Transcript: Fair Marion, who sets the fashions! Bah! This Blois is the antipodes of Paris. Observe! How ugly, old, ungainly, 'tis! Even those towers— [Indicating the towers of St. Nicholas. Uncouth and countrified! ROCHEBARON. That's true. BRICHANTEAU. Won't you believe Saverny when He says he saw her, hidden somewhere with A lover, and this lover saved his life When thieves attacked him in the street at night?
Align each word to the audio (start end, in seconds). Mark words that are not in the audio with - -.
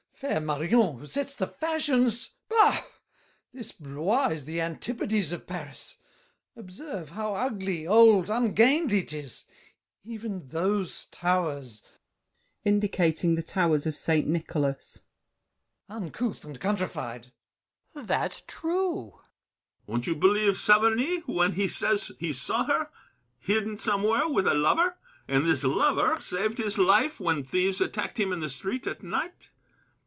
Fair 0.21 0.39
Marion, 0.39 0.99
who 0.99 1.07
sets 1.07 1.33
the 1.33 1.47
fashions! 1.47 2.29
Bah! 2.47 2.83
This 3.51 3.71
Blois 3.71 4.27
is 4.27 4.45
the 4.45 4.61
antipodes 4.61 5.31
of 5.31 5.47
Paris. 5.47 5.97
Observe! 6.55 7.09
How 7.09 7.33
ugly, 7.33 7.87
old, 7.87 8.29
ungainly, 8.29 9.03
'tis! 9.03 9.45
Even 10.05 10.49
those 10.49 11.05
towers— 11.05 11.81
[Indicating 12.63 13.33
the 13.33 13.41
towers 13.41 13.87
of 13.87 13.97
St. 13.97 14.27
Nicholas. 14.27 15.01
Uncouth 15.89 16.45
and 16.45 16.59
countrified! 16.59 17.31
ROCHEBARON. 17.95 18.05
That's 18.05 18.41
true. 18.45 19.13
BRICHANTEAU. 19.15 19.87
Won't 19.87 20.05
you 20.05 20.15
believe 20.15 20.55
Saverny 20.55 21.21
when 21.25 21.53
He 21.53 21.67
says 21.67 22.11
he 22.19 22.31
saw 22.31 22.65
her, 22.65 22.91
hidden 23.39 23.75
somewhere 23.75 24.29
with 24.29 24.45
A 24.45 24.53
lover, 24.53 24.99
and 25.27 25.47
this 25.47 25.63
lover 25.63 26.21
saved 26.21 26.59
his 26.59 26.77
life 26.77 27.19
When 27.19 27.43
thieves 27.43 27.81
attacked 27.81 28.19
him 28.19 28.31
in 28.31 28.39
the 28.39 28.51
street 28.51 28.85
at 28.85 29.01
night? 29.01 29.49